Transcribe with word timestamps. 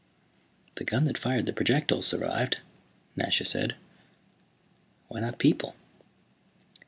"The 0.77 0.83
gun 0.83 1.05
that 1.05 1.15
fired 1.19 1.45
the 1.45 1.53
projectiles 1.53 2.07
survived," 2.07 2.61
Nasha 3.15 3.45
said. 3.45 3.75
"Why 5.09 5.19
not 5.19 5.37
people?" 5.37 5.75